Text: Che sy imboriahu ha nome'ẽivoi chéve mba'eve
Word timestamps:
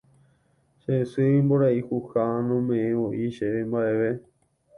Che 0.81 0.95
sy 1.11 1.25
imboriahu 1.41 1.97
ha 2.15 2.23
nome'ẽivoi 2.47 3.23
chéve 3.37 3.61
mba'eve 3.69 4.09